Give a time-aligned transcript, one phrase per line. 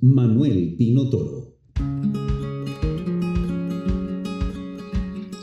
[0.00, 1.54] Manuel Pino Toro.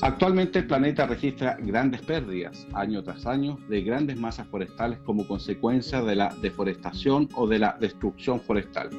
[0.02, 6.02] Actualmente el planeta registra grandes pérdidas año tras año de grandes masas forestales como consecuencia
[6.02, 8.90] de la deforestación o de la destrucción forestal.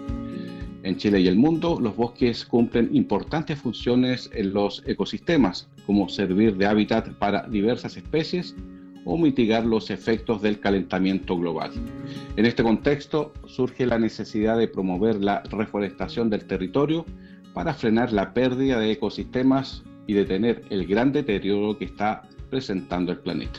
[0.85, 6.57] En Chile y el mundo, los bosques cumplen importantes funciones en los ecosistemas, como servir
[6.57, 8.57] de hábitat para diversas especies
[9.05, 11.73] o mitigar los efectos del calentamiento global.
[12.37, 17.05] En este contexto surge la necesidad de promover la reforestación del territorio
[17.53, 23.19] para frenar la pérdida de ecosistemas y detener el gran deterioro que está presentando el
[23.19, 23.59] planeta.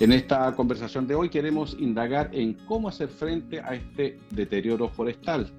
[0.00, 5.50] En esta conversación de hoy queremos indagar en cómo hacer frente a este deterioro forestal,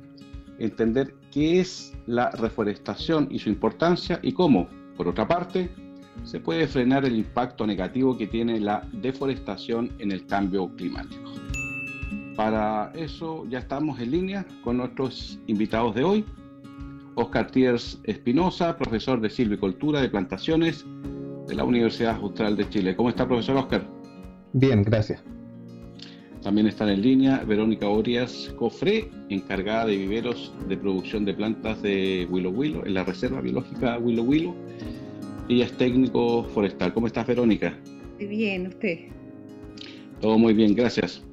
[0.58, 5.70] entender qué es la reforestación y su importancia y cómo, por otra parte,
[6.23, 11.31] se puede frenar el impacto negativo que tiene la deforestación en el cambio climático.
[12.36, 16.26] Para eso ya estamos en línea con nuestros invitados de hoy.
[17.16, 20.86] Oscar Tiers Espinosa, profesor de silvicultura de plantaciones
[21.48, 22.96] de la Universidad Austral de Chile.
[22.96, 23.86] ¿Cómo está, profesor Oscar?
[24.53, 25.22] Bien, gracias.
[26.42, 32.28] También están en línea Verónica Orias Cofré, encargada de viveros de producción de plantas de
[32.31, 34.56] Willow Willow, en la Reserva Biológica Willow Willow
[35.50, 36.94] ella es técnico forestal.
[36.94, 37.78] ¿Cómo estás, Verónica?
[38.20, 39.00] Bien, usted.
[40.20, 41.23] Todo muy bien, gracias.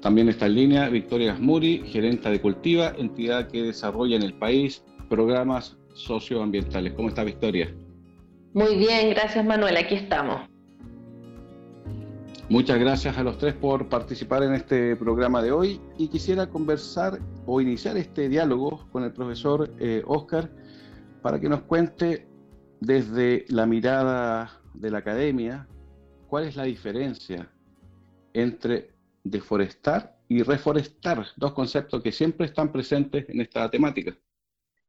[0.00, 4.84] También está en línea Victoria Gasmuri, gerenta de Cultiva, entidad que desarrolla en el país
[5.08, 6.92] programas socioambientales.
[6.92, 7.74] ¿Cómo está, Victoria?
[8.52, 9.76] Muy bien, gracias, Manuel.
[9.76, 10.42] Aquí estamos.
[12.50, 17.18] Muchas gracias a los tres por participar en este programa de hoy y quisiera conversar
[17.46, 20.50] o iniciar este diálogo con el profesor eh, Oscar
[21.22, 22.28] para que nos cuente
[22.84, 25.66] desde la mirada de la academia,
[26.28, 27.50] ¿cuál es la diferencia
[28.32, 28.90] entre
[29.22, 31.24] deforestar y reforestar?
[31.36, 34.16] Dos conceptos que siempre están presentes en esta temática.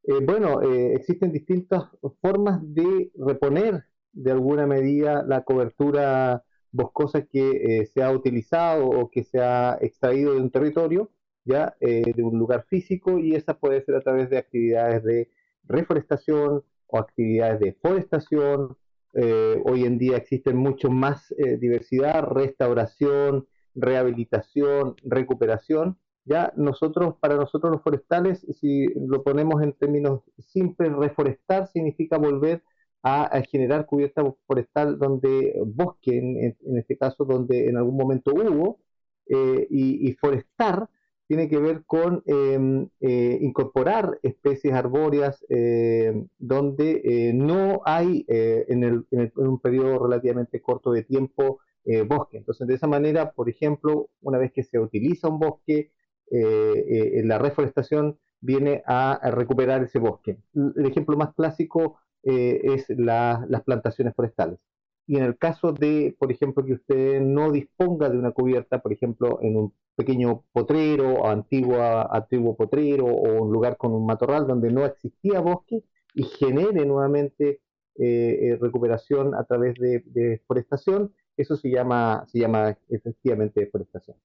[0.04, 1.84] Eh, bueno, eh, existen distintas
[2.22, 9.10] formas de reponer de alguna medida la cobertura boscosa que eh, se ha utilizado o
[9.10, 11.12] que se ha extraído de un territorio,
[11.46, 15.30] ya de un lugar físico, y esa puede ser a través de actividades de
[15.64, 18.78] reforestación, o actividades de forestación.
[19.14, 25.98] Eh, hoy en día existen mucho más eh, diversidad, restauración, rehabilitación, recuperación.
[26.26, 32.64] Ya nosotros, para nosotros los forestales, si lo ponemos en términos simples, reforestar significa volver
[33.04, 38.80] a, generar cubierta forestal donde bosque, en, este caso, donde en algún momento hubo,
[39.28, 40.90] eh, y, y, forestar
[41.28, 48.66] tiene que ver con em, eh, incorporar especies arbóreas em, donde eh, no hay eh,
[48.68, 49.06] en,
[49.36, 51.60] un periodo relativamente corto de tiempo
[52.08, 52.38] bosque.
[52.38, 55.92] Entonces, de esa manera, por ejemplo, una vez que se utiliza un bosque,
[56.32, 60.40] la reforestación viene a, recuperar ese bosque.
[60.56, 64.58] El ejemplo más clásico es las plantaciones forestales.
[65.06, 68.92] Y en el caso de, por ejemplo, que usted no disponga de una cubierta, por
[68.92, 74.72] ejemplo, en un pequeño potrero antigua, antiguo potrero o un lugar con un matorral donde
[74.72, 75.84] no existía bosque
[76.14, 77.62] y genere nuevamente
[77.98, 84.18] eh, eh, recuperación a través de, deforestación, eso se llama, se llama efectivamente deforestación.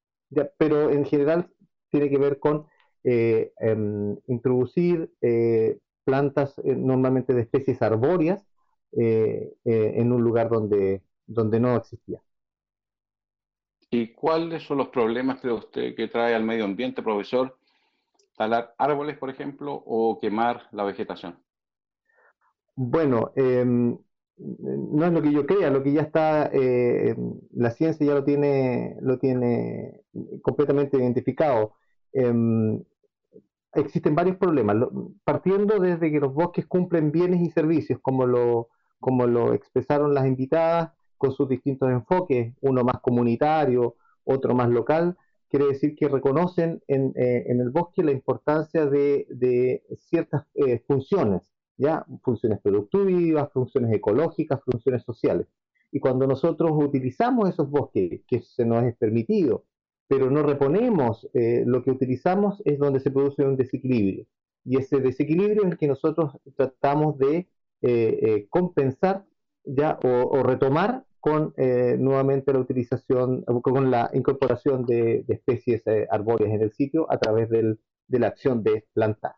[0.59, 1.49] pero en general
[1.91, 2.67] tiene que ver con
[3.05, 5.13] eh, em, introducir
[6.05, 8.45] plantas normalmente de especies arbóreas
[8.93, 12.21] en un lugar donde, donde no existía.
[13.91, 17.59] ¿Y cuáles son los problemas que usted que trae al medio ambiente, profesor?
[18.37, 21.39] Talar árboles, por ejemplo, o quemar la vegetación.
[22.77, 23.99] Bueno, em,
[24.39, 27.17] no es lo que yo crea, lo que ya está, eh,
[27.53, 30.01] la ciencia ya lo tiene, lo tiene
[30.43, 31.75] completamente identificado.
[32.13, 32.83] Em,
[33.75, 34.77] existen varios problemas,
[35.25, 38.69] partiendo desde que los bosques cumplen bienes y servicios, como lo,
[39.01, 45.19] como lo expresaron las invitadas, con sus distintos enfoques, uno más comunitario, otro más local,
[45.51, 51.43] quiere decir que reconocen en, eh, el bosque la importancia de, ciertas eh, funciones,
[51.77, 52.07] ¿ya?
[52.23, 55.47] funciones productivas, funciones ecológicas, funciones sociales.
[55.93, 59.65] Y cuando nosotros utilizamos esos bosques, que se nos es permitido,
[60.09, 64.25] pero no reponemos eh, lo que utilizamos, es donde se produce un desequilibrio.
[64.65, 67.47] y ese desequilibrio es el que nosotros tratamos de
[68.51, 69.25] compensar
[69.65, 76.73] ya o, retomar con nuevamente la utilización, con la incorporación de, especies arbóreas en el
[76.73, 79.35] sitio a través de la acción de plantar.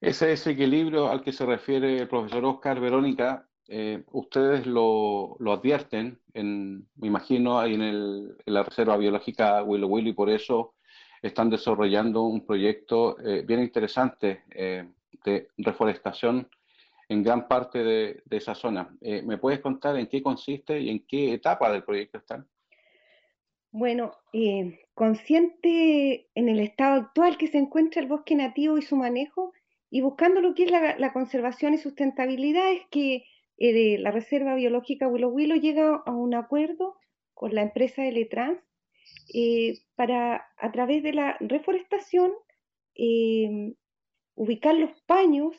[0.00, 6.88] Ese desequilibrio al que se refiere el profesor Oscar Verónica, eh, ustedes lo, advierten, en,
[6.96, 10.74] me imagino, ahí en, la Reserva Biológica Willow Willow y por eso
[11.20, 14.88] están desarrollando un proyecto eh, bien interesante eh,
[15.24, 16.48] de reforestación
[17.10, 18.96] en gran parte de, esa zona.
[19.00, 22.46] ¿Me puedes contar en qué consiste y en qué etapa del proyecto están?
[23.72, 24.12] Bueno,
[24.94, 29.52] consciente en el estado actual que se encuentra el bosque nativo y su manejo,
[29.90, 33.24] y buscando lo que es la, conservación y sustentabilidad, es que
[33.58, 36.96] eh, la Reserva Biológica Willow Willow llega a un acuerdo
[37.34, 38.60] con la empresa Eletrans
[39.34, 42.32] eh, para, a través de la reforestación,
[44.36, 45.56] ubicar los paños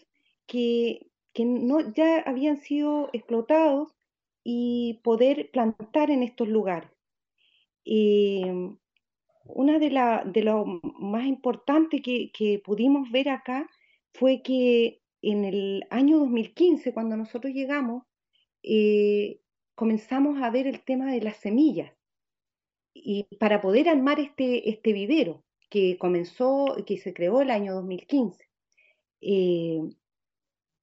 [0.48, 3.96] que, no, ya habían sido explotados
[4.44, 6.90] y poder plantar en estos lugares.
[7.86, 8.78] Em,
[9.46, 13.70] una de, la, de lo más importante que, que pudimos ver acá
[14.14, 18.04] fue que en el año 2015, cuando nosotros llegamos,
[18.64, 19.40] eh,
[19.76, 21.94] comenzamos a ver el tema de las semillas.
[22.94, 28.46] Y para poder armar este, este vivero que comenzó, que se creó el año 2015,
[29.22, 29.82] eh,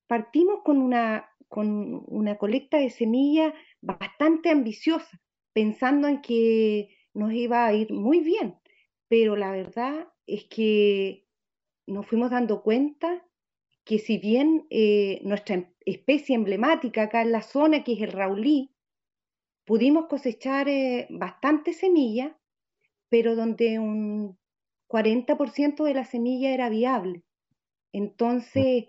[0.09, 5.21] partimos con una, con una colecta de semillas bastante ambiciosa,
[5.53, 8.59] pensando en que nos iba a ir muy bien,
[9.07, 11.27] pero la verdad es que
[11.87, 13.25] nos fuimos dando cuenta
[13.85, 18.75] que si bien eh, nuestra especie emblemática acá en la zona, que es el raulí,
[19.65, 22.39] pudimos cosechar eh, bastante semilla,
[23.09, 24.39] pero donde un
[24.89, 27.23] 40% de la semilla era viable.
[27.93, 28.89] Entonces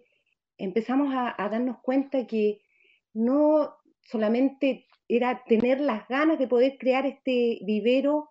[0.60, 2.62] empezamos a, darnos cuenta que
[3.14, 8.30] no solamente era tener las ganas de poder crear este vivero,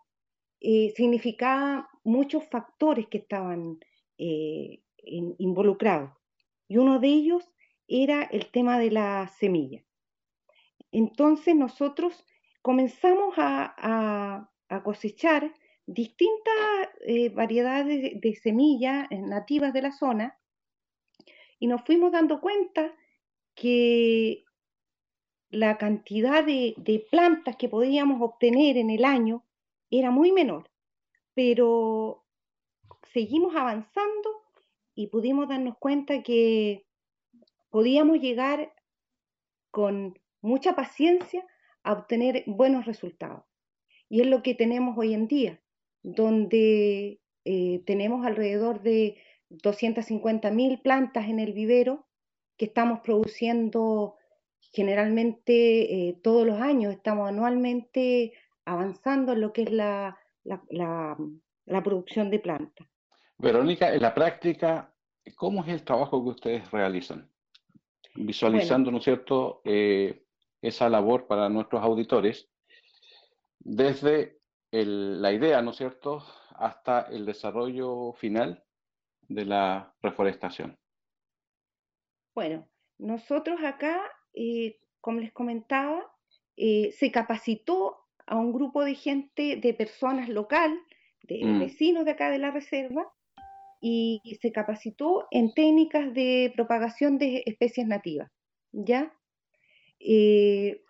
[0.61, 3.79] eh, significaba muchos factores que estaban
[5.39, 6.11] involucrados.
[6.69, 7.51] Y uno de ellos
[7.89, 9.83] era el tema de la semilla.
[10.93, 12.25] Entonces nosotros
[12.63, 14.51] comenzamos a,
[14.85, 15.55] cosechar
[15.87, 16.55] distintas
[17.07, 20.39] eh, variedades de, semillas eh, nativas de la zona
[21.59, 22.95] y nos fuimos dando cuenta
[23.55, 24.45] que
[25.51, 29.45] la cantidad de, plantas que podíamos obtener en el año
[29.91, 30.71] era muy menor,
[31.35, 32.25] pero
[33.13, 34.31] seguimos avanzando
[34.95, 36.87] y pudimos darnos cuenta que
[37.71, 38.75] podíamos llegar
[39.71, 41.47] con mucha paciencia
[41.83, 43.45] a obtener buenos resultados.
[44.09, 45.61] Y es lo que tenemos hoy en día,
[46.03, 49.17] donde eh, tenemos alrededor de
[49.51, 52.07] 250.000 plantas en el vivero
[52.57, 54.17] que estamos produciendo
[54.73, 58.33] generalmente eh, todos los años, estamos anualmente
[58.65, 62.87] avanzando en lo que es la, la producción de plantas.
[63.39, 64.93] Verónica, en la práctica,
[65.37, 67.31] ¿cómo es el trabajo que ustedes realizan?
[68.17, 70.25] Visualizando, ¿no es cierto?, eh,
[70.61, 72.51] esa labor para nuestros auditores,
[73.61, 74.41] desde
[74.73, 76.25] la idea, ¿no es cierto?,
[76.57, 78.65] hasta el desarrollo final
[79.29, 80.77] de la reforestación.
[82.35, 84.01] Bueno, nosotros acá,
[84.35, 86.05] eh, como les comentaba,
[86.57, 90.79] eh, se capacitó a un grupo de gente, de personas local,
[91.23, 91.59] de mm.
[91.61, 93.13] vecinos de acá de la reserva,
[93.81, 98.31] y se capacitó en técnicas de propagación de especies nativas.
[98.73, 99.13] ¿ya?
[100.01, 100.83] Eh,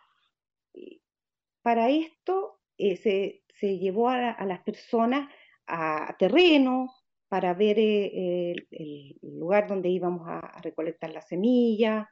[1.63, 5.31] para esto eh, se, llevó a, las personas
[5.67, 6.95] a, terreno
[7.29, 12.11] para ver eh, el, lugar donde íbamos a, recolectar la semilla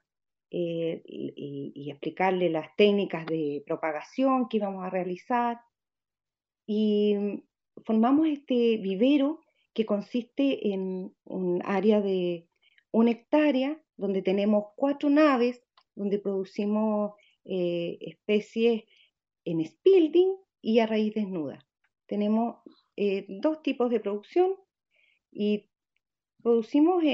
[0.49, 5.61] y, y, explicarle las técnicas de propagación que íbamos a realizar.
[6.67, 7.43] Y
[7.85, 9.41] formamos este vivero
[9.75, 12.49] que consiste en un área de
[12.93, 15.63] una hectárea donde tenemos cuatro naves
[15.95, 17.13] donde producimos
[17.45, 18.85] eh, especies
[19.45, 21.67] en spilding y a raíz desnuda.
[22.07, 22.57] Tenemos
[22.97, 24.55] eh, dos tipos de producción
[25.37, 25.69] y
[26.43, 27.05] producimos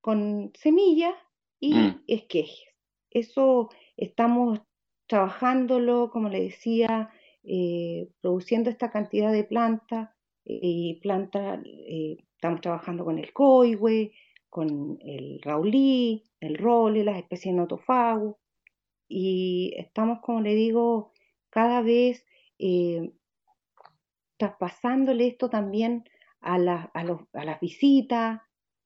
[0.00, 1.14] con semillas
[1.58, 2.04] y mm.
[2.06, 2.68] esquejes.
[3.10, 4.60] Eso estamos
[5.06, 7.10] trabajándolo, como le decía,
[7.42, 10.10] eh, produciendo esta cantidad de plantas
[10.44, 14.12] y planta, eh, estamos trabajando con el coihue,
[14.48, 18.36] con el raulí, el role, las especies notofagus,
[19.08, 21.12] y estamos, como le digo,
[21.50, 22.24] cada vez
[22.58, 23.12] eh,
[24.36, 26.04] traspasándole esto también
[26.44, 28.40] a, a, las visitas,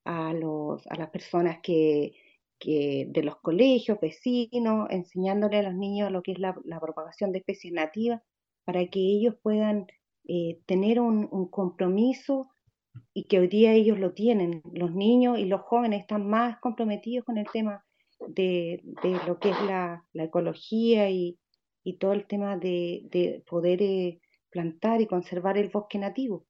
[0.05, 2.15] a, los, a las personas que,
[2.61, 7.73] de los colegios, vecinos, enseñándole a los niños lo que es la, propagación de especies
[7.73, 8.23] nativas,
[8.65, 9.87] para que ellos puedan
[10.27, 12.51] eh, tener un, compromiso
[13.15, 14.63] y que hoy día ellos lo tienen.
[14.73, 17.85] Los niños y los jóvenes están más comprometidos con el tema
[18.29, 18.83] de,
[19.27, 21.39] lo que es la, ecología y,
[21.99, 26.45] todo el tema de, poder eh, plantar y conservar el bosque nativo.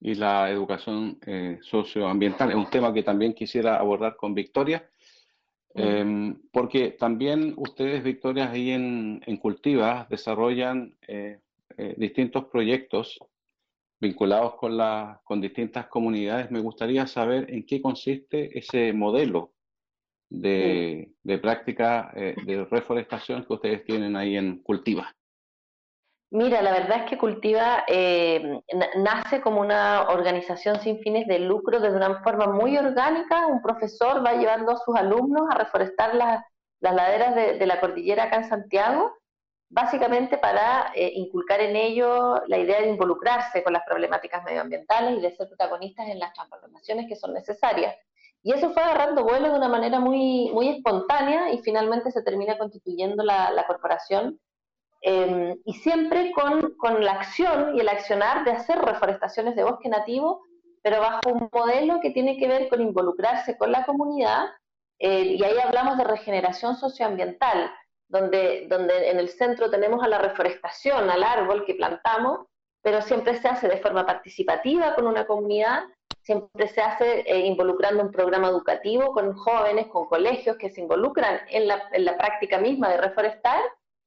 [0.00, 4.88] Y la educación eh, socioambiental es un tema que también quisiera abordar con Victoria.
[5.74, 11.40] Em, porque también ustedes, Victoria, ahí en, en Cultiva desarrollan eh,
[11.76, 13.18] eh, distintos proyectos
[14.00, 16.50] vinculados con, la, con distintas comunidades.
[16.50, 19.52] Me gustaría saber en qué consiste ese modelo
[20.28, 25.15] de, de práctica eh, de reforestación que ustedes tienen ahí en Cultiva.
[26.30, 28.60] Mira, la verdad es que Cultiva eh,
[28.96, 33.46] nace como una organización sin fines de lucro de una forma muy orgánica.
[33.46, 36.44] Un profesor va llevando a sus alumnos a reforestar las,
[36.80, 39.12] laderas de, la cordillera acá en Santiago,
[39.68, 45.22] básicamente para eh, inculcar en ellos la idea de involucrarse con las problemáticas medioambientales y
[45.22, 47.94] de ser protagonistas en las transformaciones que son necesarias.
[48.42, 52.58] Y eso fue agarrando vuelo de una manera muy, muy espontánea y finalmente se termina
[52.58, 54.40] constituyendo la, la corporación
[55.08, 59.88] Em, y siempre con, con, la acción y el accionar de hacer reforestaciones de bosque
[59.88, 60.42] nativo,
[60.82, 64.46] pero bajo un modelo que tiene que ver con involucrarse con la comunidad,
[64.98, 67.70] eh, y ahí hablamos de regeneración socioambiental,
[68.08, 72.40] donde, donde en el centro tenemos a la reforestación, al árbol que plantamos,
[72.82, 75.84] pero siempre se hace de forma participativa con una comunidad,
[76.22, 81.42] siempre se hace eh, involucrando un programa educativo con jóvenes, con colegios que se involucran
[81.48, 83.62] en la, en la práctica misma de reforestar,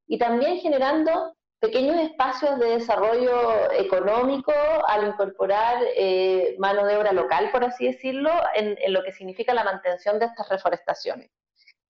[0.10, 4.52] y también generando pequeños espacios de desarrollo económico
[4.88, 9.64] al incorporar eh, mano de obra local, por así decirlo, en, lo que significa la
[9.64, 11.30] mantención de estas reforestaciones.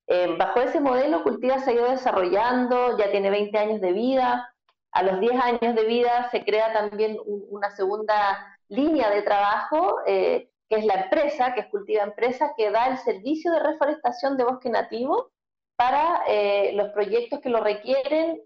[0.08, 4.54] Eh, bajo ese modelo, Cultiva se ha ido desarrollando, ya tiene 20 años de vida.
[4.92, 10.50] A los 10 años de vida se crea también una segunda línea de trabajo, eh,
[10.68, 14.44] que es la empresa, que es Cultiva Empresa, que da el servicio de reforestación de
[14.44, 15.32] bosque nativo
[15.80, 18.42] para eh, los proyectos que lo requieren,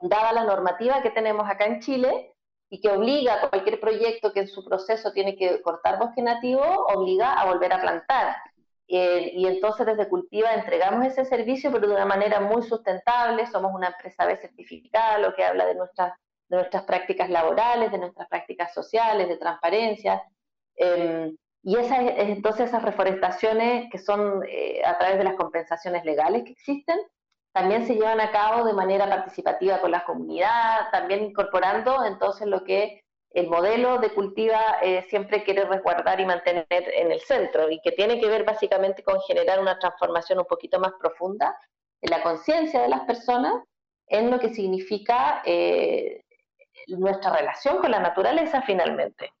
[0.00, 2.34] dada la normativa que tenemos acá en Chile
[2.68, 6.64] y que obliga a cualquier proyecto que en su proceso tiene que cortar bosque nativo,
[6.92, 8.36] obliga a volver a plantar.
[8.88, 13.46] Eh, y entonces desde Cultiva entregamos ese servicio, pero de una manera muy sustentable.
[13.46, 16.14] Somos una empresa B certificada, lo que habla de nuestras,
[16.48, 20.20] de nuestras prácticas laborales, de nuestras prácticas sociales, de transparencia.
[20.74, 26.42] Em, y esas, entonces esas reforestaciones que son eh, a través de las compensaciones legales
[26.44, 26.98] que existen,
[27.52, 32.64] también se llevan a cabo de manera participativa con la comunidad, también incorporando entonces lo
[32.64, 37.80] que el modelo de cultiva eh, siempre quiere resguardar y mantener en el centro y
[37.80, 41.56] que tiene que ver básicamente con generar una transformación un poquito más profunda
[42.00, 43.62] en la conciencia de las personas
[44.08, 46.22] en lo que significa eh,
[46.88, 49.32] nuestra relación con la naturaleza finalmente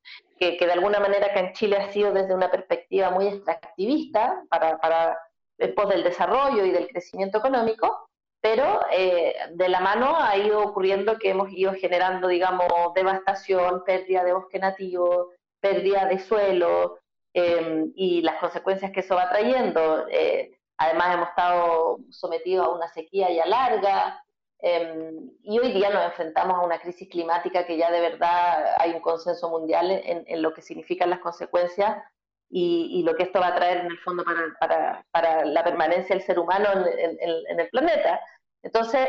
[0.58, 4.78] que, de alguna manera acá en Chile ha sido desde una perspectiva muy extractivista para,
[4.78, 5.18] para
[5.58, 8.08] después del desarrollo y del crecimiento económico,
[8.40, 14.24] pero eh, de la mano ha ido ocurriendo que hemos ido generando, digamos, devastación, pérdida
[14.24, 15.30] de bosque nativo,
[15.60, 16.98] pérdida de suelo
[17.32, 20.08] em, y las consecuencias que eso va trayendo.
[20.08, 24.24] Eh, además hemos estado sometidos a una sequía ya larga,
[24.64, 28.92] Em, y hoy día nos enfrentamos a una crisis climática que ya de verdad hay
[28.92, 32.00] un consenso mundial en, lo que significan las consecuencias
[32.48, 36.14] y, lo que esto va a traer en el fondo para, para, para la permanencia
[36.14, 38.20] del ser humano en, en, el planeta.
[38.62, 39.08] Entonces,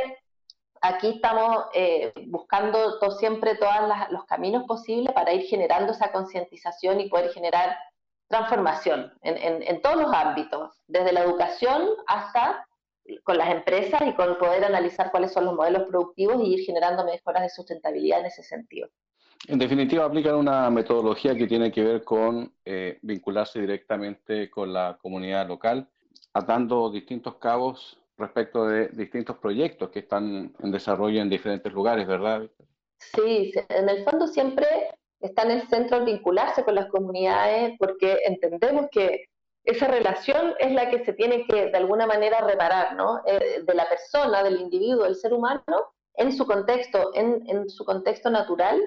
[0.82, 3.76] aquí estamos eh, buscando todo, siempre todos
[4.10, 7.78] los caminos posibles para ir generando esa concientización y poder generar
[8.28, 12.66] transformación en todos los ámbitos, desde la educación hasta
[13.24, 17.06] con las empresas y con poder analizar cuáles son los modelos productivos y ir generando
[17.06, 18.90] mejoras de sustentabilidad en ese sentido.
[19.48, 24.98] En definitiva, aplican una metodología que tiene que ver con eh, vincularse directamente con la
[25.02, 25.90] comunidad local,
[26.34, 32.50] atando distintos cabos respecto de distintos proyectos que están en desarrollo en diferentes lugares, ¿verdad?
[33.00, 34.66] Sí, en el fondo siempre
[35.20, 39.26] está en el centro el vincularse con las comunidades porque entendemos que
[39.64, 43.22] esa relación es la que se tiene que de alguna manera reparar, ¿no?
[43.26, 45.64] Eh, de la persona, del individuo, del ser humano,
[46.16, 48.80] en su contexto, en, su contexto natural,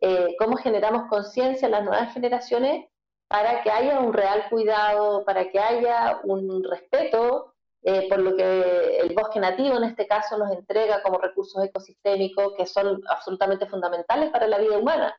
[0.00, 2.86] eh, cómo generamos conciencia en las nuevas generaciones
[3.28, 8.98] para que haya un real cuidado, para que haya un respeto eh, por lo que
[8.98, 14.30] el bosque nativo en este caso nos entrega como recursos ecosistémicos que son absolutamente fundamentales
[14.30, 15.16] para la vida humana.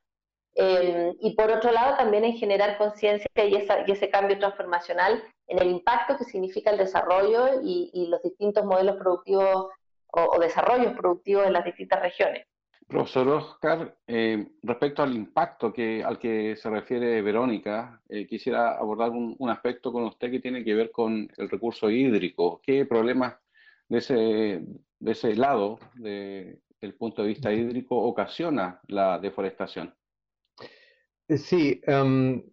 [0.55, 3.55] Em, y por otro lado, también en generar conciencia y,
[3.91, 9.69] ese cambio transformacional en el impacto que significa el desarrollo y, los distintos modelos productivos
[10.11, 12.45] o, desarrollos productivos en las distintas regiones.
[12.87, 15.73] Profesor Oscar, eh, respecto al impacto
[16.05, 20.75] al que se refiere Verónica, eh, quisiera abordar un, aspecto con usted que tiene que
[20.75, 22.61] ver con el recurso hídrico.
[22.61, 23.35] ¿Qué problemas
[23.87, 24.15] de ese,
[24.99, 29.95] de ese lado, desde el punto de vista hídrico, ocasiona la deforestación?
[31.27, 32.43] Eh, sí, em,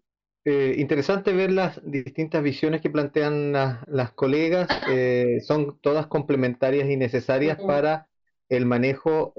[0.44, 4.68] eh, interesante ver las distintas visiones que plantean las, colegas.
[4.90, 8.08] Eh, son todas complementarias y necesarias para
[8.48, 9.32] el manejo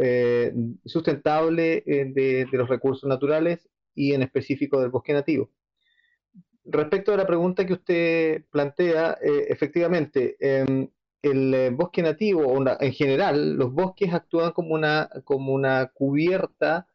[0.85, 5.51] sustentable de, los recursos naturales y en específico del bosque nativo.
[6.63, 9.17] Respecto a la pregunta que usted plantea,
[9.49, 10.87] efectivamente, em,
[11.21, 16.87] el bosque nativo, o en general, los bosques actúan como una, como una cubierta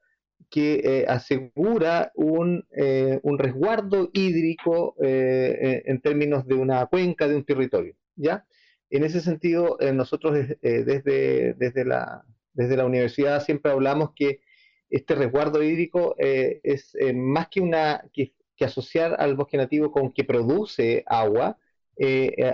[0.50, 7.36] que eh, asegura un, eh, un, resguardo hídrico eh, en términos de una cuenca, de
[7.36, 7.94] un territorio.
[8.14, 8.46] ¿ya?
[8.90, 14.40] En ese sentido, nosotros desde, desde, la, desde la universidad siempre hablamos que
[14.88, 21.02] este resguardo hídrico es más que, una, que, asociar al bosque nativo con que produce
[21.06, 21.58] agua,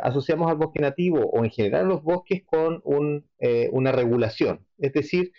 [0.03, 3.27] asociamos al bosque nativo o en general los bosques con un,
[3.71, 4.67] una regulación.
[4.79, 5.33] Es decir,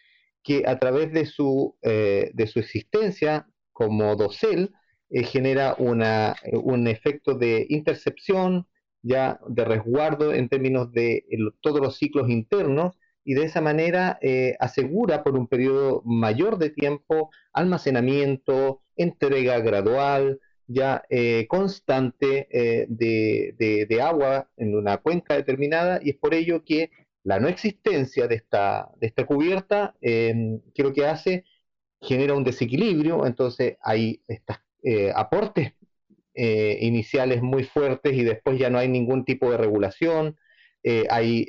[0.43, 4.71] que a través de su, eh, de su existencia como dosel
[5.09, 8.67] eh, genera una, eh, un efecto de intercepción,
[9.01, 11.25] ya de resguardo en términos de
[11.61, 14.17] todos los ciclos internos y de esa manera
[14.59, 21.03] asegura por un periodo mayor de tiempo almacenamiento, entrega gradual, ya
[21.49, 22.47] constante
[22.87, 26.89] de, de, agua en una cuenca determinada y es por ello que
[27.23, 31.45] la no existencia de esta, de esta cubierta, eh, ¿qué lo que hace?
[32.01, 35.73] Genera un desequilibrio, entonces hay estos eh, aportes
[36.33, 40.37] eh, iniciales muy fuertes y después ya no hay ningún tipo de regulación,
[40.83, 41.47] eh, hay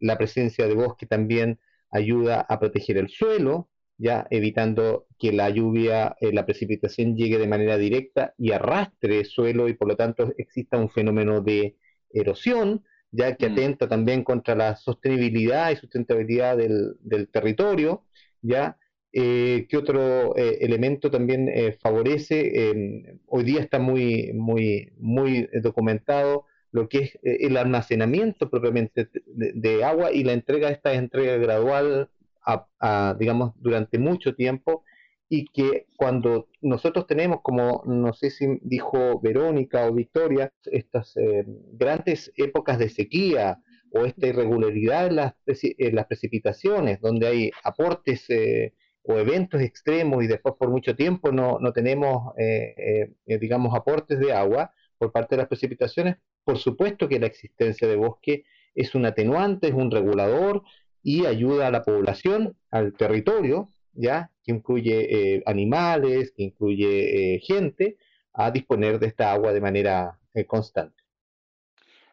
[0.00, 6.16] la presencia de bosque también ayuda a proteger el suelo, ya evitando que la lluvia,
[6.20, 10.78] la precipitación llegue de manera directa y arrastre el suelo y por lo tanto exista
[10.78, 11.76] un fenómeno de
[12.10, 13.52] erosión, ya que mm.
[13.52, 18.04] atenta también contra la sostenibilidad y sustentabilidad del, territorio,
[18.42, 18.76] ya
[19.12, 23.10] eh, ¿Qué otro eh, elemento también eh, favorece?
[23.26, 30.12] hoy día está muy, muy, muy documentado lo que es el almacenamiento propiamente de, agua
[30.12, 32.10] y la entrega, esta entrega gradual,
[32.44, 34.84] a, digamos, durante mucho tiempo
[35.28, 41.44] y que cuando nosotros tenemos, como no sé si dijo Verónica o Victoria, estas eh,
[41.72, 43.58] grandes épocas de sequía
[43.90, 50.26] o esta irregularidad en las, las precipitaciones, donde hay aportes eh, o eventos extremos y
[50.26, 55.42] después por mucho tiempo no, no tenemos, eh, digamos, aportes de agua por parte de
[55.42, 60.62] las precipitaciones, por supuesto que la existencia de bosque es un atenuante, es un regulador
[61.02, 64.30] y ayuda a la población, al territorio, ¿ya?
[64.42, 67.98] que incluye eh, animales, que incluye eh, gente,
[68.32, 71.02] a disponer de esta agua de manera eh, constante.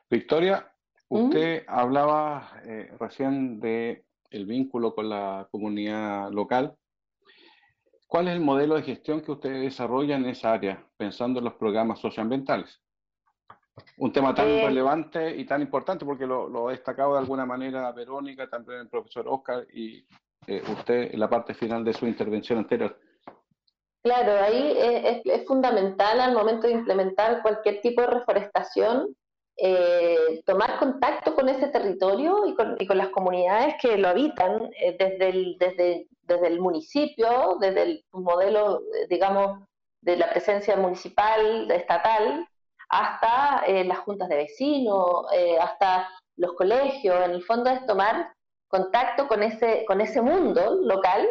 [0.10, 0.68] Victoria,
[1.10, 1.16] ¿Mm?
[1.16, 2.62] usted hablaba
[3.00, 6.76] recién de el vínculo con la comunidad local.
[8.08, 11.54] ¿Cuál es el modelo de gestión que usted desarrolla en esa área, pensando en los
[11.56, 12.82] programas socioambientales?
[13.98, 17.92] Un tema tan relevante y tan importante, porque lo, lo ha destacado de alguna manera
[17.92, 20.06] Verónica, también el profesor Oscar y
[20.48, 23.00] eh, usted en la parte final de su intervención anterior.
[24.04, 29.16] Claro, ahí es, fundamental al momento de implementar cualquier tipo de reforestación
[29.58, 35.30] eh, tomar contacto con ese territorio y con, las comunidades que lo habitan eh, desde,
[35.30, 39.62] el, desde, desde el municipio, desde el modelo, digamos,
[40.02, 42.48] de la presencia municipal, estatal,
[42.90, 45.26] hasta las juntas de vecinos,
[45.60, 47.26] hasta los colegios.
[47.26, 48.35] En el fondo es tomar
[48.76, 51.28] contacto con ese, con ese mundo local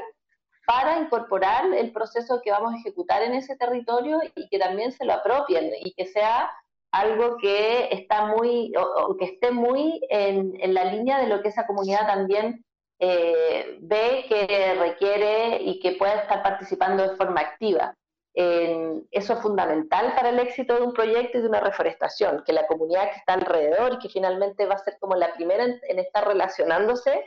[0.67, 5.05] para incorporar el proceso que vamos a ejecutar en ese territorio y que también se
[5.05, 6.51] lo apropien y que sea
[6.91, 11.67] algo que está muy o, que esté muy en, la línea de lo que esa
[11.67, 12.65] comunidad también
[13.01, 17.95] eh, ve que requiere y que pueda estar participando de forma activa.
[18.35, 22.67] eso es fundamental para el éxito de un proyecto y de una reforestación, que la
[22.67, 27.25] comunidad que está alrededor que finalmente va a ser como la primera en estar relacionándose,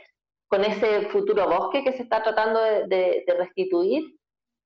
[0.48, 4.04] con ese futuro bosque que se está tratando de, restituir,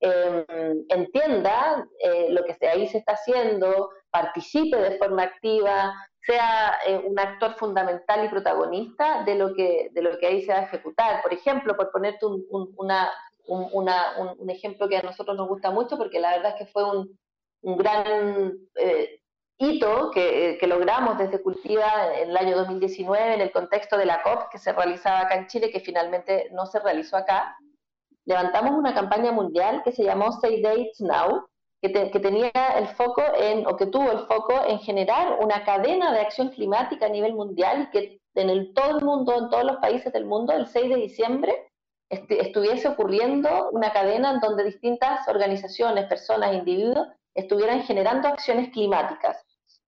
[0.00, 5.92] em, entienda eh, lo que ahí se está haciendo, participe de forma activa,
[6.24, 10.52] sea eh, un actor fundamental y protagonista de lo, que, de lo que ahí se
[10.52, 11.22] va a ejecutar.
[11.22, 13.10] Por ejemplo, por ponerte una,
[13.46, 17.18] un, ejemplo que a nosotros nos gusta mucho porque la verdad es que fue un,
[17.62, 19.21] gran eh,
[19.62, 24.22] hito que, que, logramos desde Cultiva en el año 2019 en el contexto de la
[24.22, 27.56] COP que se realizaba acá en Chile, que finalmente no se realizó acá.
[28.24, 31.46] Levantamos una campaña mundial que se llamó Say Dates Now,
[31.80, 36.20] que, tenía el foco en, o que tuvo el foco en generar una cadena de
[36.20, 39.76] acción climática a nivel mundial y que en el, todo el mundo, en todos los
[39.78, 41.68] países del mundo, el 6 de diciembre,
[42.08, 49.44] estuviese ocurriendo una cadena en donde distintas organizaciones, personas, individuos estuvieran generando acciones climáticas.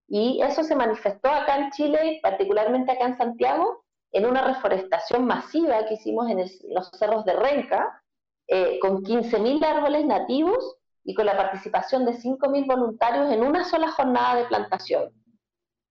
[0.08, 5.86] Y eso se manifestó acá en Chile, particularmente acá en Santiago, en una reforestación masiva
[5.86, 8.02] que hicimos en los cerros de Renca,
[8.46, 13.90] eh, con 15.000 árboles nativos y con la participación de 5.000 voluntarios en una sola
[13.90, 15.10] jornada de plantación.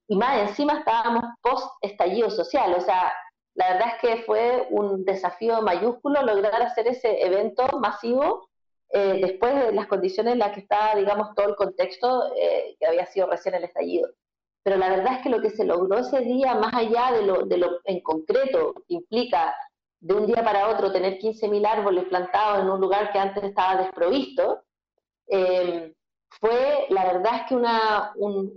[0.08, 3.12] Y más encima estábamos post estallido social, o sea,
[3.56, 8.50] la verdad es que fue un desafío mayúsculo lograr hacer ese evento masivo
[8.96, 12.86] eh, después de las condiciones en las que estaba, digamos, todo el contexto eh, que
[12.86, 14.08] había sido recién el estallido.
[14.64, 17.44] Pero la verdad es que lo que se logró ese día, más allá de lo,
[17.44, 19.56] de lo en concreto que implica
[20.00, 23.82] de un día para otro tener 15.000 árboles plantados en un lugar que antes estaba
[23.82, 24.62] desprovisto,
[25.28, 25.92] eh,
[26.40, 28.54] fue, la verdad es que una, un,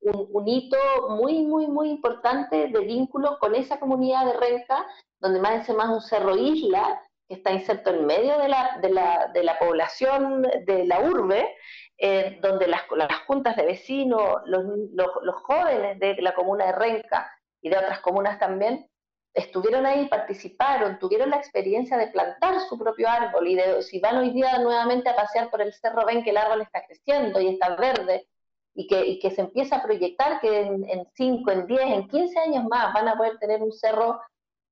[0.00, 0.78] un, hito
[1.10, 4.86] muy, muy, muy importante de vínculo con esa comunidad de Renca,
[5.20, 8.90] donde más es más un cerro isla, que está inserto en medio de la, de
[8.90, 11.54] la, de la población de la urbe,
[11.98, 14.64] eh, donde las, las, juntas de vecinos, los,
[14.94, 18.88] los, jóvenes de la comuna de Renca y de otras comunas también,
[19.34, 24.16] estuvieron ahí, participaron, tuvieron la experiencia de plantar su propio árbol y de si van
[24.16, 27.48] hoy día nuevamente a pasear por el cerro ven que el árbol está creciendo y
[27.48, 28.26] está verde
[28.74, 32.64] y que, que se empieza a proyectar que en 5, en 10, en 15 años
[32.64, 34.20] más van a poder tener un cerro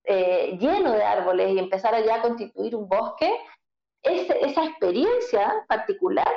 [0.06, 3.34] eh, lleno de árboles y empezar allá a constituir un bosque,
[4.02, 6.32] esa experiencia particular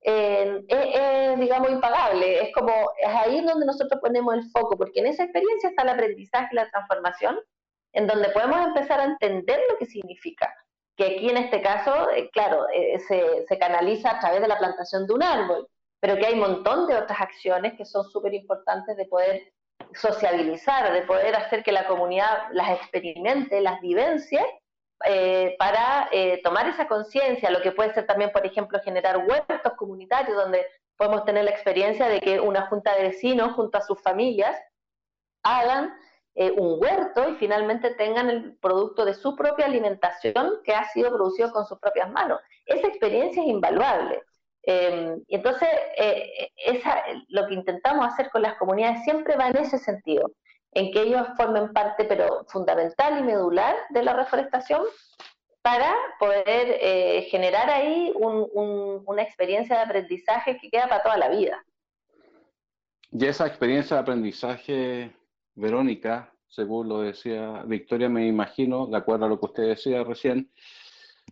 [0.00, 2.42] eh, es, digamos, impagable.
[2.42, 5.90] Es como, es ahí donde nosotros ponemos el foco, porque en esa experiencia está el
[5.90, 7.38] aprendizaje y la transformación,
[7.92, 10.54] en donde podemos empezar a entender lo que significa.
[10.96, 12.64] Que aquí en este caso, eh, claro,
[13.06, 15.68] se, se canaliza a través de la plantación de un árbol,
[16.00, 19.42] pero que hay un montón de otras acciones que son súper importantes de poder
[19.94, 24.40] sociabilizar, de poder hacer que la comunidad las experimente, las vivencie,
[25.06, 29.72] eh, para eh, tomar esa conciencia, lo que puede ser también, por ejemplo, generar huertos
[29.76, 34.00] comunitarios donde podemos tener la experiencia de que una junta de vecinos junto a sus
[34.02, 34.56] familias
[35.42, 35.94] hagan
[36.34, 41.10] eh, un huerto y finalmente tengan el producto de su propia alimentación que ha sido
[41.10, 42.40] producido con sus propias manos.
[42.66, 44.22] Esa experiencia es invaluable.
[44.62, 49.56] Em, y entonces, eh, esa, lo que intentamos hacer con las comunidades siempre va en
[49.56, 50.30] ese sentido,
[50.72, 54.82] en que ellos formen parte, pero fundamental y medular de la reforestación,
[55.62, 61.62] para poder eh, generar ahí una experiencia de aprendizaje que queda para toda la vida.
[63.12, 65.14] Y esa experiencia de aprendizaje,
[65.54, 70.50] Verónica, según lo decía Victoria, me imagino, de acuerdo a lo que usted decía recién,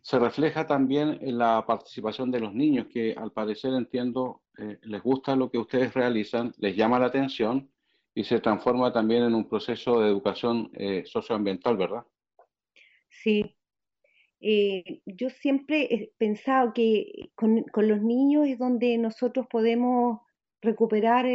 [0.02, 5.02] se refleja también en la participación de los niños, que al parecer entiendo eh, les
[5.02, 7.70] gusta lo que ustedes realizan, les llama la atención
[8.14, 12.04] y se transforma también en un proceso de educación eh, socioambiental, ¿verdad?
[13.08, 13.54] Sí.
[14.40, 20.20] Eh, yo siempre he pensado que con, los niños es donde nosotros podemos
[20.60, 21.26] recuperar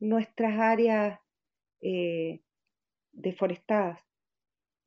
[0.00, 1.20] nuestras áreas
[3.12, 4.07] deforestadas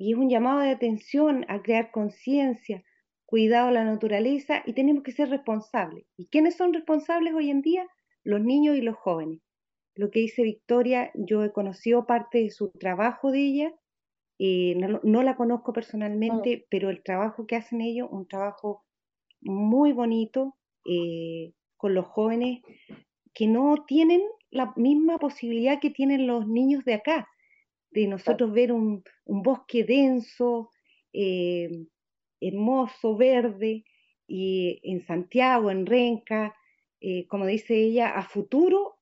[0.02, 2.84] y es un llamado de atención a crear conciencia,
[3.28, 6.08] cuidado a la naturaleza y tenemos que ser responsables.
[6.18, 7.86] ¿Y quiénes son responsables hoy en día?
[8.24, 9.42] Los niños y los jóvenes.
[9.94, 13.74] Lo que dice Victoria, yo he conocido parte de su trabajo de ella,
[14.40, 18.84] eh, no, la conozco personalmente, pero el trabajo que hacen ellos, un trabajo
[19.40, 22.62] muy bonito eh, con los jóvenes
[23.36, 27.28] que no tienen la misma posibilidad que tienen los niños de acá
[27.92, 30.72] de nosotros ver un, bosque denso,
[31.14, 31.70] eh,
[32.40, 33.84] hermoso, verde,
[34.28, 36.56] y en Santiago, en Renca,
[37.02, 38.98] eh, como dice ella, a futuro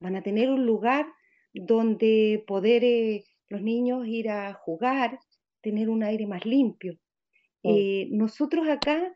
[0.00, 1.06] van a tener un lugar
[1.52, 5.20] donde poder eh, los niños ir a jugar,
[5.60, 6.98] tener un aire más limpio.
[7.62, 9.14] nosotros acá,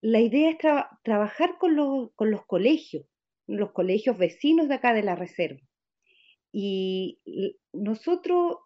[0.00, 0.58] la idea es
[1.02, 3.06] trabajar con los, con los colegios,
[3.46, 5.60] los colegios vecinos de acá de la reserva.
[6.56, 7.18] Y
[7.72, 8.58] nosotros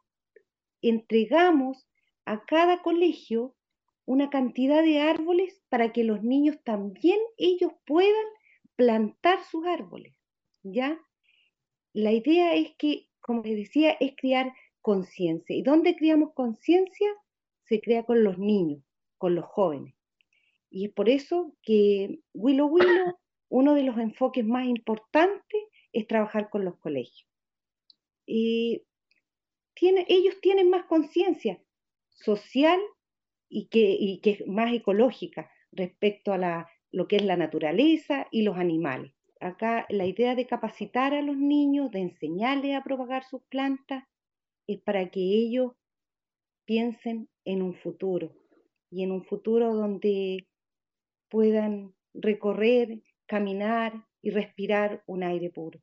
[0.83, 1.89] entregamos
[2.27, 3.57] a cada colegio
[4.05, 8.27] una cantidad de árboles para que los niños también ellos puedan
[8.77, 10.15] plantar sus árboles,
[10.63, 11.01] ¿ya?
[11.95, 15.57] La idea es que, como les decía, es crear conciencia.
[15.57, 17.09] ¿Y dónde creamos conciencia?
[17.65, 18.83] Se crea con los niños,
[19.17, 19.95] con los jóvenes.
[20.69, 25.63] Y es por eso que Willow Willow, uno de los enfoques más importantes
[25.95, 27.28] es trabajar con los colegios.
[28.29, 28.81] Ellos
[30.41, 31.61] tienen más conciencia
[32.11, 32.81] social
[33.49, 38.27] y que, y que es más ecológica respecto a la, lo que es la naturaleza
[38.31, 39.13] y los animales.
[39.41, 44.05] Acá la idea de capacitar a los niños, de enseñarles a propagar sus plantas,
[44.67, 45.73] es para que ellos
[46.65, 48.35] piensen en un futuro
[48.91, 50.49] y en un futuro donde
[51.31, 55.81] puedan recorrer, caminar y respirar un aire puro.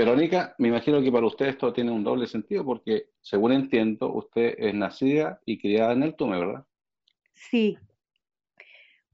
[0.00, 4.54] Verónica, me imagino que para usted esto tiene un doble sentido porque, según entiendo, usted
[4.56, 6.64] es nacida y criada en el Tume, ¿verdad?
[7.34, 7.76] Sí.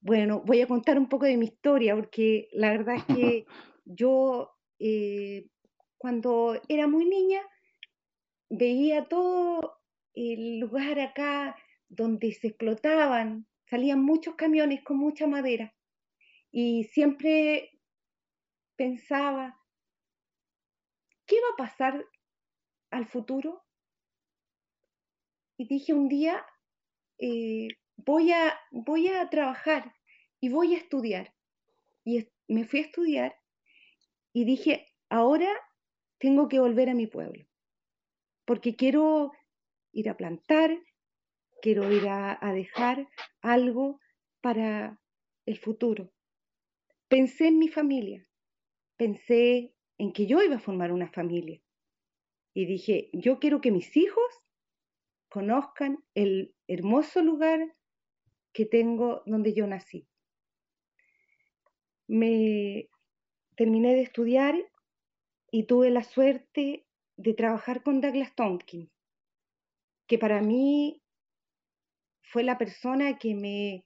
[0.00, 3.46] Bueno, voy a contar un poco de mi historia porque la verdad es que
[3.84, 5.48] yo eh,
[5.98, 7.40] cuando era muy niña
[8.48, 9.80] veía todo
[10.14, 11.56] el lugar acá
[11.88, 15.74] donde se explotaban, salían muchos camiones con mucha madera
[16.52, 17.72] y siempre
[18.76, 19.55] pensaba,
[21.26, 22.06] ¿qué va a pasar
[22.90, 23.64] al futuro?
[25.58, 26.44] Y dije un día,
[27.18, 29.94] eh, voy, a, voy a trabajar
[30.40, 31.34] y voy a estudiar.
[32.04, 33.36] Y me fui a estudiar
[34.32, 35.50] y dije, ahora
[36.18, 37.46] tengo que volver a mi pueblo,
[38.44, 39.32] porque quiero
[39.92, 40.78] ir a plantar,
[41.62, 43.08] quiero ir a, a dejar
[43.40, 44.00] algo
[44.40, 45.00] para
[45.46, 46.12] el futuro.
[47.08, 48.26] Pensé en mi familia,
[48.96, 51.60] pensé en que yo iba a formar una familia.
[52.54, 54.24] Y dije, yo quiero que mis hijos
[55.28, 57.76] conozcan el hermoso lugar
[58.52, 60.08] que tengo donde yo nací.
[62.08, 62.88] Me
[63.56, 64.54] terminé de estudiar
[65.50, 68.90] y tuve la suerte de trabajar con Douglas Tompkins,
[70.06, 71.02] que para mí
[72.22, 73.84] fue la persona que me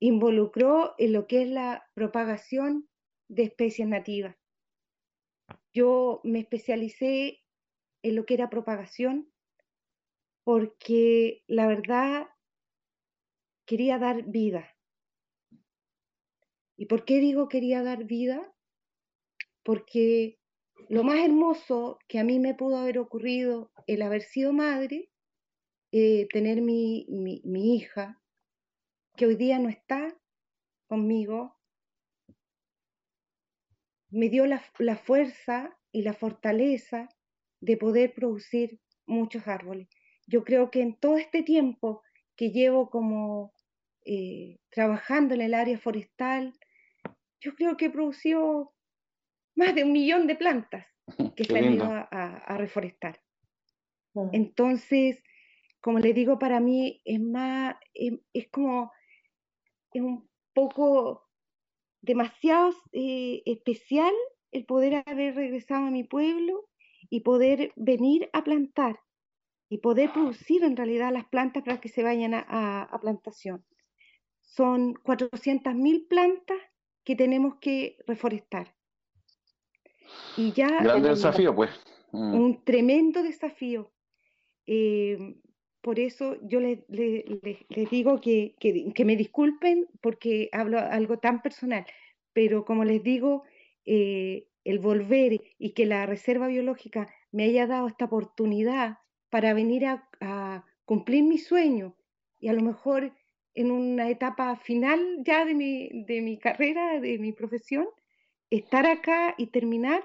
[0.00, 2.88] involucró en lo que es la propagación
[3.28, 4.36] de especies nativas.
[5.72, 7.42] Yo me especialicé
[8.02, 9.30] en lo que era propagación
[10.44, 12.28] porque la verdad
[13.66, 14.74] quería dar vida.
[16.78, 18.54] ¿Y por qué digo quería dar vida?
[19.62, 20.38] Porque
[20.88, 25.10] lo más hermoso que a mí me pudo haber ocurrido el haber sido madre,
[25.92, 28.22] eh, tener mi, mi, hija,
[29.16, 30.18] que hoy día no está
[30.86, 31.57] conmigo,
[34.10, 34.60] me dio la,
[34.96, 37.08] fuerza y la fortaleza
[37.60, 39.88] de poder producir muchos árboles.
[40.26, 42.02] Yo creo que en todo este tiempo
[42.36, 43.54] que llevo como
[44.04, 46.52] eh, trabajando en el área forestal,
[47.40, 48.74] yo creo que he producido
[49.54, 50.86] más de un millón de plantas
[51.36, 53.20] que se han ido a, reforestar.
[54.32, 55.22] Entonces,
[55.80, 58.90] como le digo, para mí es más, es, es como,
[59.92, 61.27] es un poco
[62.00, 64.12] demasiado eh, especial
[64.52, 66.68] el poder haber regresado a mi pueblo
[67.10, 68.98] y poder venir a plantar
[69.68, 73.64] y poder producir en realidad las plantas para que se vayan a, plantación.
[74.40, 76.58] Son 400.000 plantas
[77.04, 78.74] que tenemos que reforestar.
[80.36, 80.68] Y ya...
[80.82, 81.70] Grande desafío, pues.
[82.12, 82.34] Mm.
[82.34, 83.92] Un tremendo desafío.
[84.66, 85.18] Eh,
[85.80, 86.80] por eso yo les,
[87.90, 88.54] digo que,
[89.04, 91.86] me disculpen porque hablo algo tan personal,
[92.32, 93.44] pero como les digo,
[93.84, 98.98] eh, el volver y que la Reserva Biológica me haya dado esta oportunidad
[99.30, 101.94] para venir a, cumplir mi sueño
[102.40, 103.12] y a lo mejor
[103.54, 107.86] en una etapa final ya de mi, de mi carrera, de mi profesión,
[108.48, 110.02] estar acá y terminar,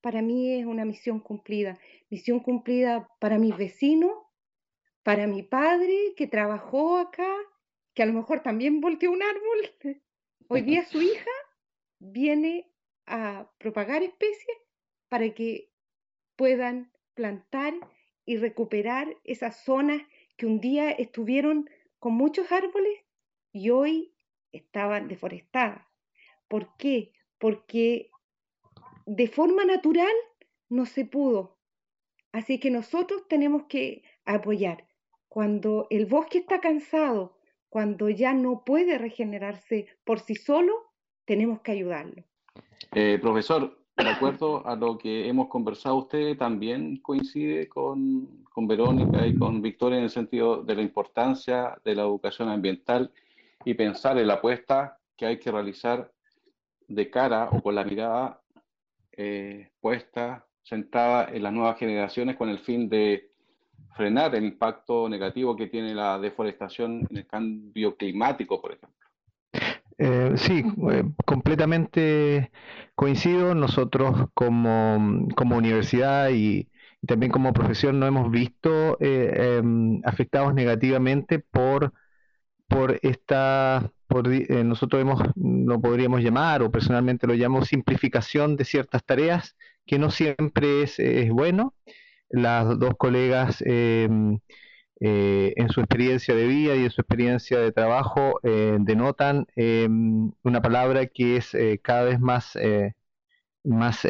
[0.00, 1.78] para mí es una misión cumplida.
[2.08, 4.12] Misión cumplida para mis vecinos,
[5.02, 7.28] para mi padre que trabajó acá,
[7.94, 9.70] que a lo mejor también volteó un árbol,
[10.48, 11.30] hoy día su hija
[11.98, 12.70] viene
[13.06, 14.58] a propagar especies
[15.08, 15.70] para que
[16.36, 17.74] puedan plantar
[18.24, 20.02] y recuperar esas zonas
[20.36, 23.00] que un día estuvieron con muchos árboles
[23.52, 24.14] y hoy
[24.52, 25.86] estaban deforestadas.
[26.48, 27.12] ¿Por qué?
[27.38, 28.10] Porque
[29.06, 30.12] de forma natural
[30.68, 31.58] no se pudo.
[32.32, 34.86] Así que nosotros tenemos que apoyar.
[35.32, 37.38] Cuando el bosque está cansado,
[37.70, 40.74] cuando ya no puede regenerarse por sí solo,
[41.24, 42.22] tenemos que ayudarlo.
[42.94, 49.26] Eh, profesor, de acuerdo a lo que hemos conversado, usted también coincide con, con, Verónica
[49.26, 53.10] y con Victoria en el sentido de la importancia de la educación ambiental
[53.64, 56.12] y pensar en la apuesta que hay que realizar
[56.88, 58.42] de cara o con la mirada
[59.12, 63.31] eh, puesta, centrada en las nuevas generaciones con el fin de
[63.94, 69.02] frenar el impacto negativo que tiene la deforestación en el cambio climático, por ejemplo.
[69.98, 72.50] Eh, sí, eh, completamente
[72.94, 73.54] coincido.
[73.54, 74.96] Nosotros como,
[75.56, 76.68] universidad y,
[77.06, 81.92] también como profesión no hemos visto eh, em, afectados negativamente por,
[82.68, 89.04] por esta, por, nosotros hemos, lo podríamos llamar, o personalmente lo llamo simplificación de ciertas
[89.04, 91.74] tareas, que no siempre es bueno.
[92.32, 94.38] Las dos colegas em,
[95.00, 100.32] eh, en su experiencia de vida y en su experiencia de trabajo eh, denotan em,
[100.42, 102.56] una palabra que es eh, cada vez más,
[103.64, 104.06] más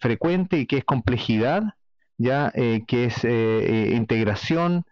[0.00, 1.62] frecuente y que es complejidad,
[2.18, 4.84] ya que es integración,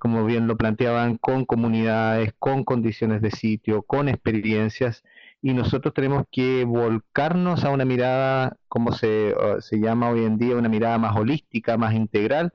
[0.00, 5.04] como bien lo planteaban, con comunidades, con condiciones de sitio, con experiencias,
[5.42, 10.56] y nosotros tenemos que volcarnos a una mirada, como se, se llama hoy en día,
[10.56, 12.52] una mirada más holística, más integral,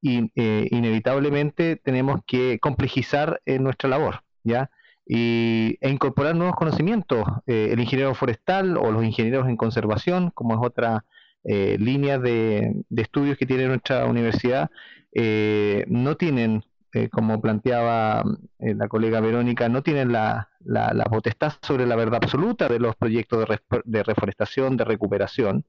[0.00, 4.70] y eh, inevitablemente tenemos que complejizar eh, nuestra labor, ¿ya?
[5.06, 7.24] Y, e incorporar nuevos conocimientos.
[7.46, 11.04] Eh, el ingeniero forestal o los ingenieros en conservación, como es otra
[11.42, 14.70] línea de, estudios que tiene nuestra universidad,
[15.86, 16.62] no tienen,
[17.12, 18.24] como planteaba
[18.58, 23.46] la colega Verónica, no tienen la, la, potestad sobre la verdad absoluta de los proyectos
[23.48, 25.64] de, de reforestación, de recuperación,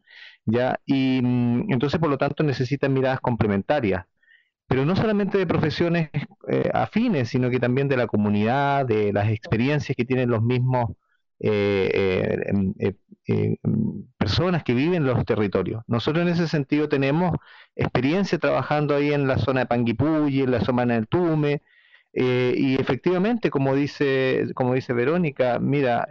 [0.45, 0.79] ¿ya?
[0.85, 4.05] Y mm, entonces, por lo tanto, necesitan miradas complementarias
[4.71, 6.09] pero no solamente de profesiones
[6.47, 10.91] eh, afines, sino que también de la comunidad, de las experiencias que tienen los mismos
[13.27, 13.69] eh, eh,
[14.17, 15.83] personas que viven en los territorios.
[15.87, 17.35] Nosotros en ese sentido tenemos
[17.75, 21.61] experiencia trabajando ahí en la zona de Panguipulli, en la zona del Tume,
[22.13, 26.05] y efectivamente, como dice, como dice Verónica, mira,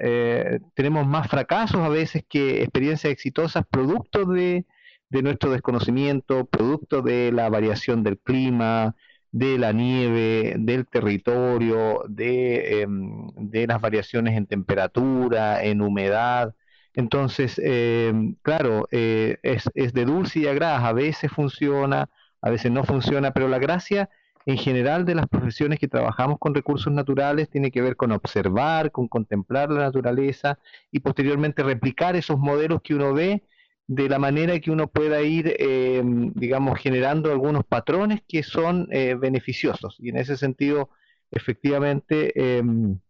[0.74, 4.64] tenemos más fracasos a veces que experiencias exitosas producto de
[5.10, 8.96] de nuestro desconocimiento, producto de la variación del clima,
[9.32, 13.28] de la nieve, del territorio, de, em,
[13.68, 16.54] las variaciones en temperatura, en humedad.
[16.94, 22.08] Entonces, em, claro, eh, es, es, de dulce y agrada, a veces funciona,
[22.42, 24.10] a veces no funciona, pero la gracia
[24.46, 28.90] en general de las profesiones que trabajamos con recursos naturales tiene que ver con observar,
[28.90, 30.58] con contemplar la naturaleza
[30.90, 33.44] y posteriormente replicar esos modelos que uno ve
[33.86, 36.00] de la manera que uno pueda ir, eh,
[36.34, 39.96] digamos, generando algunos patrones que son eh, beneficiosos.
[39.98, 40.90] Y en ese sentido,
[41.32, 43.00] efectivamente, em,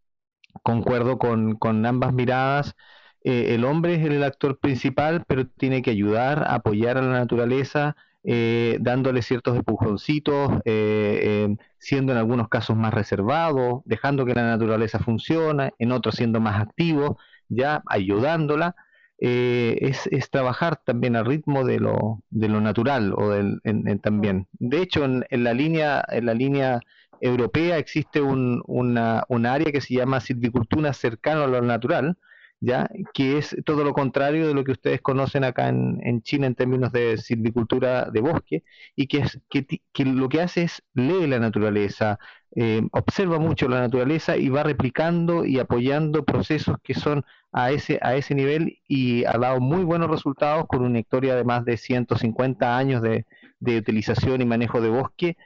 [0.63, 2.75] concuerdo con, ambas miradas.
[3.23, 7.97] Eh, el hombre es el actor principal, pero tiene que ayudar, apoyar a la naturaleza,
[8.23, 15.73] dándole ciertos empujoncitos, em, siendo en algunos casos más reservado, dejando que la naturaleza funcione,
[15.79, 18.77] en otros siendo más activo, ya ayudándola
[19.23, 23.61] eh, es, trabajar también al ritmo de lo, de lo natural o del,
[24.03, 24.49] también.
[24.53, 26.81] De hecho, en, la línea, en la línea
[27.21, 32.17] europea existe un, una, área que se llama silvicultura cercano a lo natural,
[32.61, 36.47] ya que es todo lo contrario de lo que ustedes conocen acá en, en China
[36.47, 38.65] en términos de silvicultura de bosque,
[38.97, 42.19] y que, es, que, que lo que hace es lee la naturaleza,
[42.57, 47.99] eh, observa mucho la naturaleza y va replicando y apoyando procesos que son a ese,
[48.03, 51.77] a ese nivel y ha dado muy buenos resultados con una historia de más de
[51.77, 53.27] 150 años de,
[53.61, 55.37] de utilización y manejo de bosque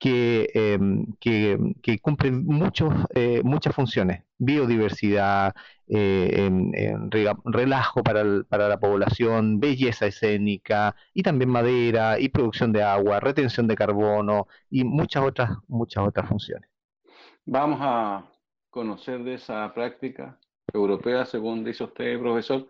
[0.00, 2.30] que, em, que, cumple
[3.14, 5.54] eh, muchas funciones, biodiversidad,
[5.86, 6.50] eh,
[7.44, 13.68] relajo para, para, la población, belleza escénica y también madera y producción de agua, retención
[13.68, 16.68] de carbono y muchas otras, muchas otras funciones.
[17.44, 18.24] Vamos a
[18.70, 20.38] conocer de esa práctica
[20.72, 22.66] europea, según dice usted, profesor,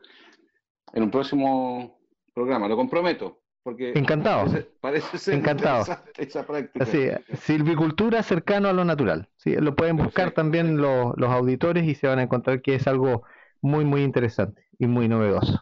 [0.92, 2.00] en un próximo
[2.34, 3.39] programa, lo comprometo.
[3.62, 4.46] Porque Encantado.
[4.80, 5.84] Parece, ser Encantado.
[6.16, 7.20] esa práctica.
[7.36, 9.28] silvicultura cercano a lo natural.
[9.36, 12.86] Sí, lo pueden buscar también los, los auditores y se van a encontrar que es
[12.86, 13.24] algo
[13.60, 15.60] muy, muy interesante y muy novedoso.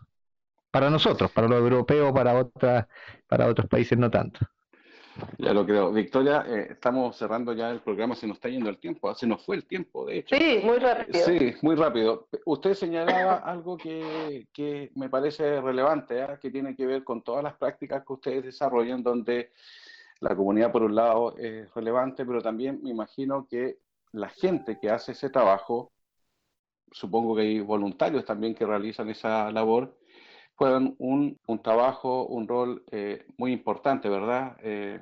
[0.71, 2.87] Para nosotros, para los europeos, para, otras,
[3.27, 4.41] para otros países no tanto.
[5.41, 5.93] Ya lo creo.
[5.93, 9.45] Victoria, eh, estamos cerrando ya el programa, se nos está yendo el tiempo, se nos
[9.47, 10.37] fue el tiempo, de hecho.
[10.37, 11.25] Sí, muy rápido.
[11.25, 12.27] Sí, muy rápido.
[12.45, 16.41] Usted señalaba algo que, que me parece relevante, ¿ah?
[16.43, 19.53] que tiene que ver con todas las prácticas que ustedes desarrollan, donde
[20.19, 23.79] la comunidad, por un lado, es relevante, pero también me imagino que
[24.11, 25.93] la gente que hace ese trabajo,
[26.91, 29.97] supongo que hay voluntarios también que realizan esa labor,
[30.57, 34.57] juegan un, un trabajo, un rol eh, muy importante, ¿verdad?
[34.65, 35.01] Eh,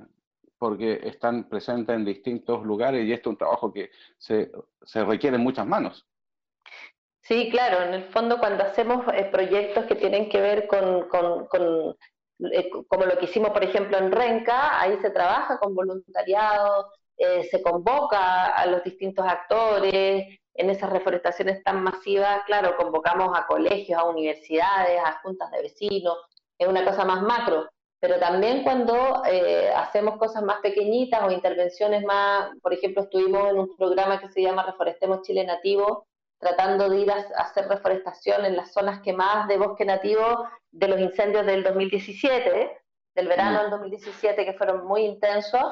[0.58, 4.50] porque están presentes en distintos lugares y esto es un trabajo que se,
[4.82, 6.06] se requiere en muchas manos.
[7.20, 11.48] Sí, claro, en el fondo cuando hacemos eh, proyectos que tienen que ver con, con
[12.88, 18.48] como lo que hicimos, por ejemplo, en Renca, ahí se trabaja con voluntariado, se convoca
[18.48, 25.00] a los distintos actores, en esas reforestaciones tan masivas, claro, convocamos a colegios, a universidades,
[25.04, 26.18] a juntas de vecinos,
[26.58, 27.68] es una cosa más macro,
[28.00, 33.58] pero también cuando eh, hacemos cosas más pequeñitas o intervenciones más, por ejemplo, estuvimos en
[33.58, 36.06] un programa que se llama Reforestemos Chile Nativo,
[36.38, 40.88] tratando de ir a, hacer reforestación en las zonas que más de bosque nativo de
[40.88, 42.78] los incendios del 2017,
[43.14, 43.62] del verano mm.
[43.62, 45.62] del 2017, que fueron muy intensos.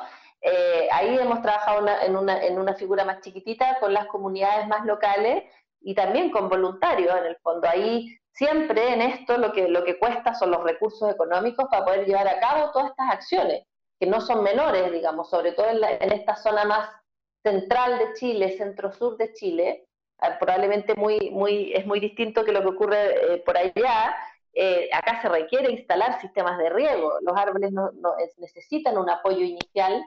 [0.40, 4.86] Eh, ahí hemos trabajado en, una, en una figura más chiquitita con las comunidades más
[4.86, 5.44] locales
[5.80, 7.68] y también con voluntarios en el fondo.
[7.68, 12.06] Ahí siempre en esto lo que, lo que cuesta son los recursos económicos para poder
[12.06, 13.64] llevar a cabo todas estas acciones,
[13.98, 16.90] que no son menores, digamos, sobre todo en, esta zona más
[17.42, 19.86] central de Chile, centro-sur de Chile,
[20.18, 24.16] ah, probablemente muy, muy, es muy distinto que lo que ocurre eh, por allá.
[24.56, 27.14] Eh, acá se requiere instalar sistemas de riego.
[27.22, 27.90] Los árboles no,
[28.38, 30.04] necesitan un apoyo inicial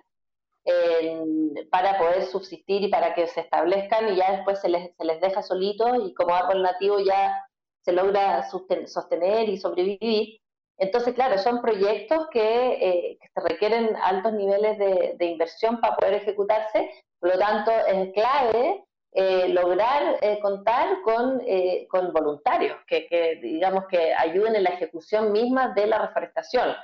[1.72, 5.22] para poder subsistir y para que se establezcan y ya después se les, se les
[5.22, 7.47] deja solitos y como árbol nativo ya
[7.88, 10.42] se logra sostener y sobrevivir.
[10.78, 16.92] Entonces, claro, son proyectos que, eh, se requieren altos niveles de, inversión para poder ejecutarse,
[17.18, 18.84] por lo tanto es clave
[19.14, 21.42] eh, lograr eh, contar con,
[21.88, 26.76] con voluntarios que, que, digamos, que ayuden en la ejecución misma de la reforestación.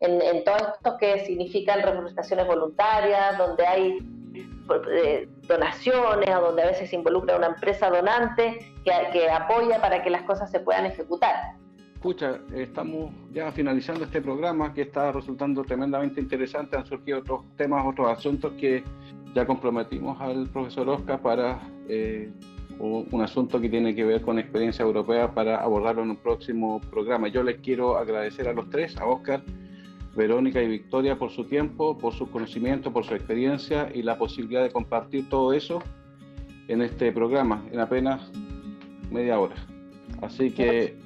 [0.00, 3.98] En, en todo esto que significan reforestaciones voluntarias, donde hay
[5.46, 10.22] donaciones o donde a veces se involucra una empresa donante que, apoya para que las
[10.22, 11.34] cosas se puedan ejecutar.
[11.94, 16.76] Escucha, estamos ya finalizando este programa que está resultando tremendamente interesante.
[16.76, 18.84] Han surgido otros temas, otros asuntos que
[19.34, 22.30] ya comprometimos al profesor Oscar para eh,
[22.78, 27.28] un asunto que tiene que ver con experiencia europea para abordarlo en un próximo programa.
[27.28, 29.42] Yo les quiero agradecer a los tres, a Oscar,
[30.18, 34.62] Verónica y Victoria por su tiempo, por su conocimiento, por su experiencia y la posibilidad
[34.64, 35.80] de compartir todo eso
[36.66, 38.30] en este programa en apenas
[39.12, 39.54] media hora.
[40.20, 40.96] Así que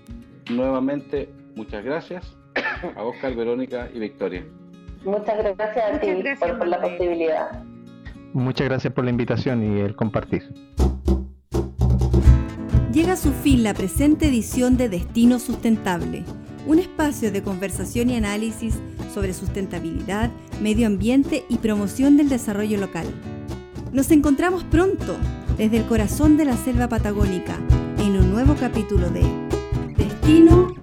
[0.50, 2.34] nuevamente muchas gracias
[2.96, 4.46] a Oscar, Verónica y Victoria.
[5.04, 6.08] Muchas gracias a ti
[6.40, 7.64] por, la posibilidad.
[8.32, 10.42] Muchas gracias por la invitación y el compartir.
[12.94, 16.24] Llega a su fin la presente edición de Destino Sustentable,
[16.66, 18.80] un espacio de conversación y análisis
[19.12, 23.06] sobre sustentabilidad, medio ambiente y promoción del desarrollo local.
[23.92, 25.16] Nos encontramos pronto
[25.56, 27.58] desde el corazón de la selva patagónica
[27.98, 29.22] en un nuevo capítulo de
[29.96, 30.74] Destino